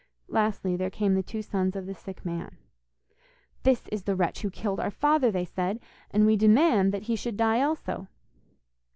Lastly, 0.29 0.75
there 0.75 0.89
came 0.89 1.13
the 1.13 1.21
two 1.21 1.43
sons 1.43 1.75
of 1.75 1.85
the 1.85 1.93
sick 1.93 2.25
man. 2.25 2.57
'This 3.61 3.87
is 3.89 4.01
the 4.05 4.15
wretch 4.15 4.41
who 4.41 4.49
killed 4.49 4.79
our 4.79 4.89
father,' 4.89 5.29
they 5.29 5.45
said, 5.45 5.79
'and 6.09 6.25
we 6.25 6.35
demand 6.35 6.91
that 6.91 7.03
he 7.03 7.15
should 7.15 7.37
die 7.37 7.61
also. 7.61 8.07